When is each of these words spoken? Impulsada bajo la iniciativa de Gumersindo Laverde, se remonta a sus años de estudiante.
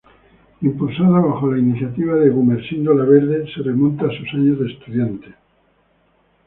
Impulsada 0.63 1.19
bajo 1.19 1.51
la 1.51 1.59
iniciativa 1.59 2.15
de 2.15 2.31
Gumersindo 2.31 2.91
Laverde, 2.91 3.45
se 3.53 3.61
remonta 3.61 4.07
a 4.07 4.09
sus 4.09 4.27
años 4.33 4.59
de 4.59 4.73
estudiante. 4.73 5.35